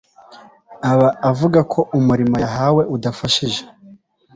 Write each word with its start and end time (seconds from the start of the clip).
aba 0.91 1.09
avuga 1.29 1.59
ko 1.71 1.79
umurimo 1.99 2.35
yahawe 2.43 2.83
udafashije 2.95 3.61